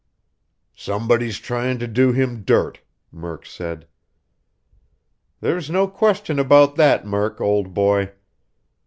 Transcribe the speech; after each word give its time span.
"Somebody's 0.75 1.37
tryin' 1.37 1.77
to 1.77 1.85
do 1.85 2.11
him 2.11 2.41
dirt," 2.41 2.81
Murk 3.11 3.45
said. 3.45 3.85
"There's 5.41 5.69
no 5.69 5.87
question 5.87 6.39
about 6.39 6.75
that, 6.77 7.05
Murk, 7.05 7.39
old 7.39 7.75
boy. 7.75 8.11